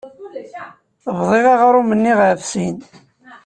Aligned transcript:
Bḍiɣ 1.17 1.45
aɣrum-nni 1.55 2.13
ɣef 2.19 2.39
sin. 2.51 2.77